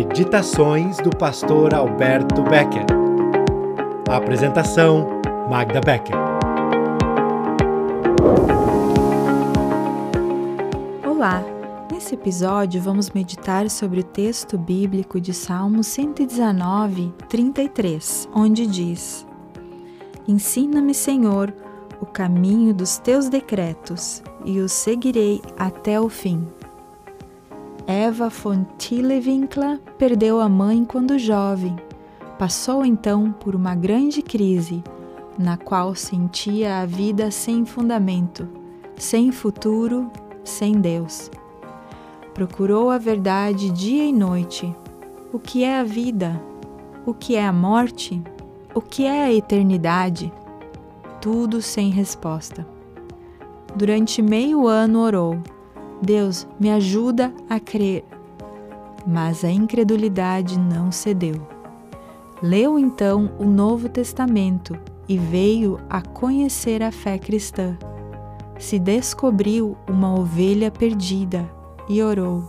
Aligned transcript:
Meditações 0.00 0.96
do 0.96 1.10
pastor 1.10 1.74
Alberto 1.74 2.42
Becker. 2.44 2.86
Apresentação: 4.08 5.06
Magda 5.46 5.78
Becker. 5.78 6.16
Olá! 11.06 11.44
Nesse 11.92 12.14
episódio 12.14 12.80
vamos 12.80 13.10
meditar 13.10 13.68
sobre 13.68 14.00
o 14.00 14.02
texto 14.02 14.56
bíblico 14.56 15.20
de 15.20 15.34
Salmo 15.34 15.84
119, 15.84 17.12
33, 17.28 18.26
onde 18.34 18.66
diz: 18.66 19.26
Ensina-me, 20.26 20.94
Senhor, 20.94 21.52
o 22.00 22.06
caminho 22.06 22.72
dos 22.72 22.96
teus 22.96 23.28
decretos, 23.28 24.22
e 24.46 24.60
os 24.60 24.72
seguirei 24.72 25.42
até 25.58 26.00
o 26.00 26.08
fim. 26.08 26.48
Eva 27.90 28.28
von 28.28 28.64
Tillewinkler 28.78 29.80
perdeu 29.98 30.40
a 30.40 30.48
mãe 30.48 30.84
quando 30.84 31.18
jovem. 31.18 31.74
Passou 32.38 32.84
então 32.84 33.32
por 33.32 33.56
uma 33.56 33.74
grande 33.74 34.22
crise, 34.22 34.80
na 35.36 35.56
qual 35.56 35.96
sentia 35.96 36.78
a 36.78 36.86
vida 36.86 37.32
sem 37.32 37.64
fundamento, 37.64 38.48
sem 38.96 39.32
futuro, 39.32 40.08
sem 40.44 40.80
Deus. 40.80 41.32
Procurou 42.32 42.90
a 42.90 42.96
verdade 42.96 43.72
dia 43.72 44.04
e 44.04 44.12
noite. 44.12 44.72
O 45.32 45.40
que 45.40 45.64
é 45.64 45.80
a 45.80 45.82
vida? 45.82 46.40
O 47.04 47.12
que 47.12 47.34
é 47.34 47.44
a 47.44 47.52
morte? 47.52 48.22
O 48.72 48.80
que 48.80 49.04
é 49.04 49.24
a 49.24 49.32
eternidade? 49.32 50.32
Tudo 51.20 51.60
sem 51.60 51.90
resposta. 51.90 52.64
Durante 53.74 54.22
meio 54.22 54.68
ano 54.68 55.00
orou 55.00 55.42
Deus, 56.02 56.46
me 56.58 56.70
ajuda 56.70 57.32
a 57.48 57.60
crer. 57.60 58.04
Mas 59.06 59.44
a 59.44 59.50
incredulidade 59.50 60.58
não 60.58 60.90
cedeu. 60.90 61.46
Leu 62.42 62.78
então 62.78 63.30
o 63.38 63.44
Novo 63.44 63.88
Testamento 63.88 64.78
e 65.08 65.18
veio 65.18 65.78
a 65.90 66.00
conhecer 66.00 66.82
a 66.82 66.90
fé 66.90 67.18
cristã. 67.18 67.76
Se 68.58 68.78
descobriu 68.78 69.76
uma 69.88 70.14
ovelha 70.18 70.70
perdida 70.70 71.50
e 71.88 72.02
orou: 72.02 72.48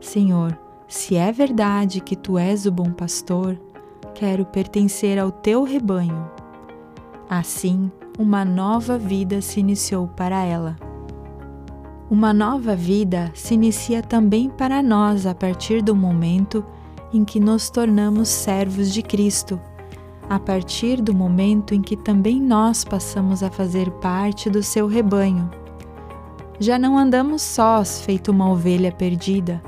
Senhor, 0.00 0.58
se 0.86 1.16
é 1.16 1.30
verdade 1.30 2.00
que 2.00 2.16
tu 2.16 2.38
és 2.38 2.66
o 2.66 2.72
bom 2.72 2.90
pastor, 2.92 3.58
quero 4.14 4.44
pertencer 4.44 5.18
ao 5.18 5.30
teu 5.30 5.62
rebanho. 5.62 6.30
Assim, 7.28 7.90
uma 8.18 8.44
nova 8.44 8.98
vida 8.98 9.40
se 9.40 9.60
iniciou 9.60 10.08
para 10.08 10.44
ela. 10.44 10.89
Uma 12.10 12.32
nova 12.32 12.74
vida 12.74 13.30
se 13.36 13.54
inicia 13.54 14.02
também 14.02 14.50
para 14.50 14.82
nós 14.82 15.26
a 15.26 15.32
partir 15.32 15.80
do 15.80 15.94
momento 15.94 16.66
em 17.12 17.24
que 17.24 17.38
nos 17.38 17.70
tornamos 17.70 18.28
servos 18.28 18.92
de 18.92 19.00
Cristo, 19.00 19.60
a 20.28 20.36
partir 20.36 21.00
do 21.00 21.14
momento 21.14 21.72
em 21.72 21.80
que 21.80 21.96
também 21.96 22.42
nós 22.42 22.82
passamos 22.82 23.44
a 23.44 23.50
fazer 23.50 23.88
parte 23.92 24.50
do 24.50 24.60
seu 24.60 24.88
rebanho. 24.88 25.48
Já 26.58 26.80
não 26.80 26.98
andamos 26.98 27.42
sós, 27.42 28.00
feito 28.00 28.32
uma 28.32 28.50
ovelha 28.50 28.90
perdida, 28.90 29.62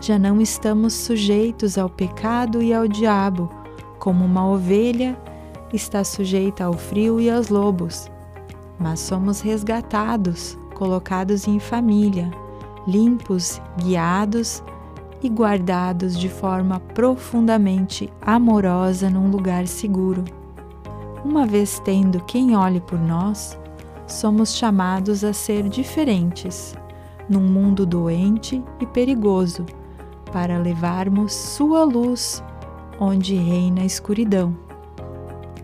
já 0.00 0.18
não 0.18 0.40
estamos 0.40 0.94
sujeitos 0.94 1.76
ao 1.76 1.90
pecado 1.90 2.62
e 2.62 2.72
ao 2.72 2.88
diabo, 2.88 3.50
como 3.98 4.24
uma 4.24 4.48
ovelha 4.48 5.20
está 5.70 6.02
sujeita 6.02 6.64
ao 6.64 6.72
frio 6.72 7.20
e 7.20 7.28
aos 7.28 7.50
lobos, 7.50 8.10
mas 8.78 9.00
somos 9.00 9.42
resgatados 9.42 10.56
colocados 10.74 11.48
em 11.48 11.58
família, 11.58 12.30
limpos, 12.86 13.60
guiados 13.78 14.62
e 15.22 15.28
guardados 15.28 16.18
de 16.18 16.28
forma 16.28 16.80
profundamente 16.80 18.12
amorosa 18.20 19.08
num 19.08 19.30
lugar 19.30 19.66
seguro. 19.66 20.24
Uma 21.24 21.46
vez 21.46 21.78
tendo 21.78 22.20
quem 22.24 22.54
olhe 22.54 22.80
por 22.80 22.98
nós, 22.98 23.58
somos 24.06 24.54
chamados 24.54 25.24
a 25.24 25.32
ser 25.32 25.68
diferentes, 25.68 26.74
num 27.28 27.40
mundo 27.40 27.86
doente 27.86 28.62
e 28.78 28.84
perigoso, 28.84 29.64
para 30.30 30.58
levarmos 30.58 31.32
Sua 31.32 31.84
luz 31.84 32.42
onde 33.00 33.34
reina 33.34 33.82
a 33.82 33.86
escuridão. 33.86 34.54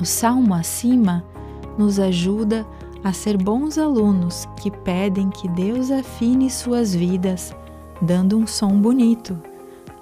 O 0.00 0.04
salmo 0.04 0.54
acima 0.54 1.24
nos 1.78 1.98
ajuda 1.98 2.66
a 3.04 3.12
ser 3.12 3.36
bons 3.36 3.76
alunos 3.76 4.48
que 4.56 4.70
pedem 4.70 5.28
que 5.28 5.46
Deus 5.46 5.90
afine 5.90 6.48
suas 6.48 6.94
vidas, 6.94 7.54
dando 8.00 8.38
um 8.38 8.46
som 8.46 8.80
bonito, 8.80 9.38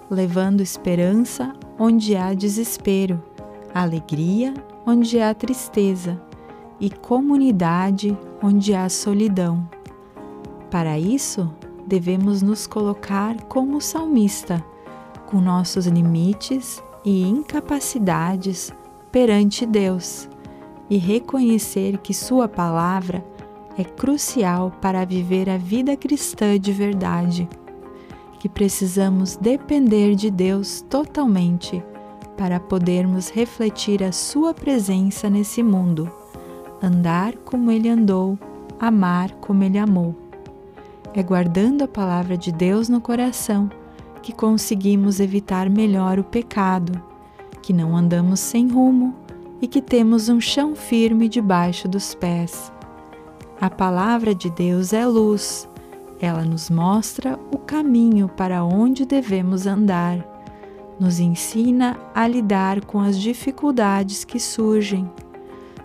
levando 0.09 0.61
esperança 0.61 1.53
onde 1.77 2.15
há 2.15 2.33
desespero, 2.33 3.21
alegria 3.75 4.55
onde 4.87 5.21
há 5.21 5.35
tristeza 5.35 6.23
e 6.79 6.89
comunidade 6.89 8.17
onde 8.41 8.73
há 8.73 8.89
solidão. 8.89 9.69
Para 10.71 10.97
isso, 10.97 11.53
devemos 11.85 12.41
nos 12.41 12.69
colocar 12.69 13.43
como 13.45 13.81
salmista, 13.81 14.65
com 15.27 15.41
nossos 15.41 15.87
limites 15.87 16.81
e 17.05 17.23
incapacidades 17.29 18.73
perante 19.11 19.67
Deus 19.67 20.29
e 20.93 20.99
reconhecer 20.99 21.97
que 21.97 22.13
Sua 22.13 22.47
palavra 22.47 23.25
é 23.79 23.83
crucial 23.83 24.71
para 24.79 25.07
viver 25.07 25.49
a 25.49 25.57
vida 25.57 25.97
cristã 25.97 26.61
de 26.61 26.71
verdade, 26.71 27.49
que 28.39 28.47
precisamos 28.47 29.35
depender 29.35 30.15
de 30.15 30.31
Deus 30.31 30.85
totalmente 30.91 31.83
para 32.37 32.61
podermos 32.61 33.31
refletir 33.31 34.05
a 34.05 34.13
Sua 34.13 34.53
presença 34.53 35.31
nesse 35.31 35.63
mundo, 35.63 36.13
andar 36.83 37.37
como 37.37 37.71
Ele 37.71 37.89
andou, 37.89 38.39
amar 38.79 39.33
como 39.37 39.65
Ele 39.65 39.79
amou. 39.79 40.15
É 41.15 41.23
guardando 41.23 41.85
a 41.85 41.89
palavra 41.89 42.37
de 42.37 42.53
Deus 42.53 42.91
no 42.91 43.01
coração 43.01 43.71
que 44.23 44.31
conseguimos 44.31 45.21
evitar 45.21 45.71
melhor 45.71 46.19
o 46.19 46.25
pecado, 46.25 47.03
que 47.63 47.73
não 47.73 47.97
andamos 47.97 48.41
sem 48.41 48.69
rumo 48.69 49.23
e 49.63 49.69
que 49.69 49.81
temos 49.81 50.29
um 50.29 50.41
chão 50.41 50.75
firme 50.75 51.29
debaixo 51.29 51.87
dos 51.87 52.17
pés. 52.17 52.73
A 53.61 53.71
palavra 53.71 54.35
de 54.35 54.51
Deus 54.51 54.93
é 54.93 55.07
luz, 55.07 55.69
ela 56.21 56.45
nos 56.45 56.69
mostra 56.69 57.39
o 57.53 57.59
caminho 57.59 58.29
para 58.29 58.65
onde 58.65 59.07
devemos 59.07 59.65
andar, 59.65 60.19
nos 60.99 61.21
ensina 61.21 61.97
a 62.13 62.27
lidar 62.27 62.85
com 62.85 63.01
as 63.01 63.17
dificuldades 63.17 64.25
que 64.25 64.41
surgem, 64.41 65.09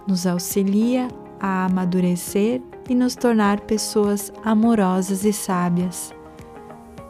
nos 0.07 0.25
auxilia 0.25 1.07
a 1.39 1.65
amadurecer 1.65 2.61
e 2.89 2.95
nos 2.95 3.15
tornar 3.15 3.59
pessoas 3.61 4.33
amorosas 4.43 5.23
e 5.23 5.31
sábias. 5.31 6.15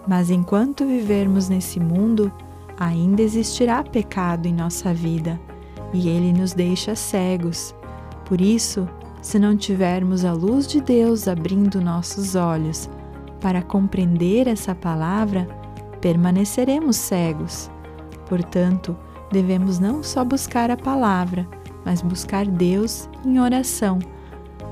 Mas 0.05 0.29
enquanto 0.29 0.85
vivermos 0.85 1.47
nesse 1.47 1.79
mundo, 1.79 2.31
ainda 2.77 3.21
existirá 3.21 3.83
pecado 3.83 4.47
em 4.47 4.53
nossa 4.53 4.93
vida 4.93 5.39
e 5.93 6.09
ele 6.09 6.33
nos 6.33 6.53
deixa 6.53 6.95
cegos. 6.95 7.73
Por 8.25 8.41
isso, 8.41 8.87
se 9.21 9.39
não 9.39 9.55
tivermos 9.57 10.23
a 10.25 10.33
luz 10.33 10.67
de 10.67 10.81
Deus 10.81 11.27
abrindo 11.27 11.81
nossos 11.81 12.35
olhos 12.35 12.89
para 13.41 13.61
compreender 13.61 14.47
essa 14.47 14.73
palavra, 14.73 15.47
permaneceremos 16.01 16.95
cegos. 16.95 17.69
Portanto, 18.27 18.97
devemos 19.31 19.79
não 19.79 20.03
só 20.03 20.23
buscar 20.23 20.69
a 20.69 20.77
palavra, 20.77 21.47
mas 21.85 22.01
buscar 22.01 22.45
Deus 22.45 23.09
em 23.25 23.39
oração, 23.39 23.99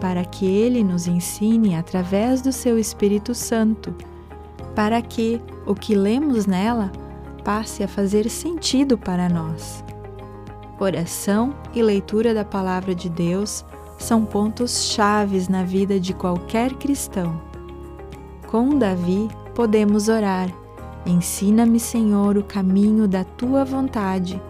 para 0.02 0.24
que 0.26 0.46
Ele 0.46 0.84
nos 0.84 1.08
ensine 1.08 1.76
através 1.76 2.42
do 2.42 2.52
seu 2.52 2.78
Espírito 2.78 3.34
Santo, 3.34 3.96
para 4.76 5.02
que 5.02 5.42
o 5.66 5.74
que 5.74 5.96
lemos 5.96 6.46
nela 6.46 6.92
passe 7.44 7.84
a 7.84 7.88
fazer 7.88 8.30
sentido 8.30 8.98
para 8.98 9.30
nós. 9.30 9.84
Oração 10.78 11.56
e 11.74 11.82
leitura 11.82 12.34
da 12.34 12.44
Palavra 12.44 12.94
de 12.94 13.10
Deus 13.10 13.64
são 13.98 14.26
pontos 14.26 14.92
chaves 14.92 15.48
na 15.48 15.64
vida 15.64 15.98
de 15.98 16.14
qualquer 16.14 16.74
cristão. 16.74 17.40
Com 18.48 18.78
Davi, 18.78 19.30
podemos 19.54 20.10
orar: 20.10 20.50
Ensina-me, 21.06 21.80
Senhor, 21.80 22.38
o 22.38 22.44
caminho 22.44 23.08
da 23.08 23.24
tua 23.24 23.64
vontade, 23.64 24.42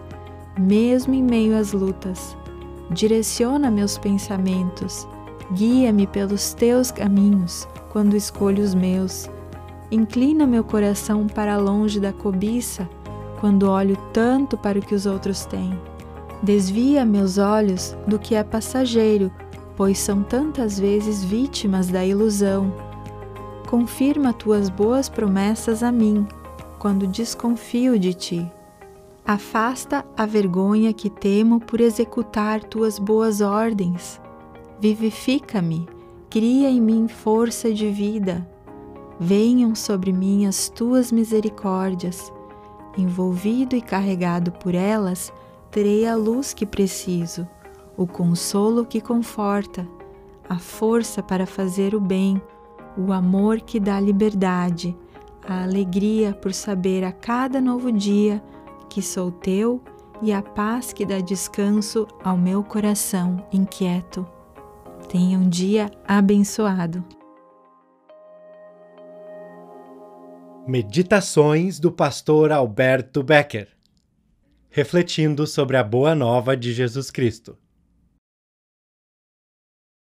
mesmo 0.58 1.14
em 1.14 1.22
meio 1.22 1.56
às 1.56 1.72
lutas. 1.72 2.36
Direciona 2.90 3.70
meus 3.70 3.96
pensamentos, 3.96 5.06
guia-me 5.52 6.08
pelos 6.08 6.54
teus 6.54 6.90
caminhos 6.90 7.68
quando 7.92 8.16
escolho 8.16 8.64
os 8.64 8.74
meus. 8.74 9.30
Inclina 9.92 10.44
meu 10.44 10.64
coração 10.64 11.28
para 11.28 11.56
longe 11.56 12.00
da 12.00 12.12
cobiça 12.12 12.88
quando 13.38 13.70
olho 13.70 13.96
tanto 14.12 14.56
para 14.56 14.78
o 14.78 14.82
que 14.82 14.94
os 14.94 15.06
outros 15.06 15.44
têm. 15.46 15.78
Desvia 16.42 17.04
meus 17.04 17.38
olhos 17.38 17.96
do 18.06 18.18
que 18.18 18.34
é 18.34 18.44
passageiro, 18.44 19.32
pois 19.76 19.98
são 19.98 20.22
tantas 20.22 20.78
vezes 20.78 21.24
vítimas 21.24 21.88
da 21.88 22.04
ilusão. 22.04 22.72
Confirma 23.68 24.32
tuas 24.32 24.68
boas 24.68 25.08
promessas 25.08 25.82
a 25.82 25.90
mim, 25.90 26.26
quando 26.78 27.06
desconfio 27.06 27.98
de 27.98 28.14
ti. 28.14 28.52
Afasta 29.24 30.04
a 30.16 30.24
vergonha 30.24 30.92
que 30.92 31.10
temo 31.10 31.58
por 31.58 31.80
executar 31.80 32.62
tuas 32.62 32.98
boas 32.98 33.40
ordens. 33.40 34.20
Vivifica-me, 34.78 35.88
cria 36.30 36.70
em 36.70 36.80
mim 36.80 37.08
força 37.08 37.72
de 37.72 37.90
vida. 37.90 38.46
Venham 39.18 39.74
sobre 39.74 40.12
mim 40.12 40.46
as 40.46 40.68
tuas 40.68 41.10
misericórdias. 41.10 42.32
Envolvido 42.96 43.74
e 43.74 43.80
carregado 43.80 44.52
por 44.52 44.74
elas, 44.74 45.32
terei 45.76 46.06
a 46.06 46.16
luz 46.16 46.54
que 46.54 46.64
preciso, 46.64 47.46
o 47.98 48.06
consolo 48.06 48.86
que 48.86 48.98
conforta, 48.98 49.86
a 50.48 50.58
força 50.58 51.22
para 51.22 51.44
fazer 51.44 51.94
o 51.94 52.00
bem, 52.00 52.40
o 52.96 53.12
amor 53.12 53.60
que 53.60 53.78
dá 53.78 54.00
liberdade, 54.00 54.96
a 55.46 55.64
alegria 55.64 56.32
por 56.32 56.54
saber 56.54 57.04
a 57.04 57.12
cada 57.12 57.60
novo 57.60 57.92
dia 57.92 58.42
que 58.88 59.02
sou 59.02 59.30
teu 59.30 59.82
e 60.22 60.32
a 60.32 60.40
paz 60.40 60.94
que 60.94 61.04
dá 61.04 61.20
descanso 61.20 62.08
ao 62.24 62.38
meu 62.38 62.64
coração 62.64 63.46
inquieto. 63.52 64.26
Tenha 65.10 65.38
um 65.38 65.46
dia 65.46 65.90
abençoado. 66.08 67.04
Meditações 70.66 71.78
do 71.78 71.92
pastor 71.92 72.50
Alberto 72.50 73.22
Becker 73.22 73.75
refletindo 74.76 75.46
sobre 75.46 75.78
a 75.78 75.82
boa 75.82 76.14
nova 76.14 76.54
de 76.54 76.70
Jesus 76.74 77.10
Cristo. 77.10 77.56